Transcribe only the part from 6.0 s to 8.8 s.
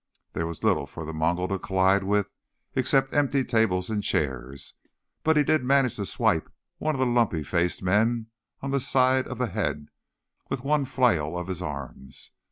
swipe one of the lumpy faced men on the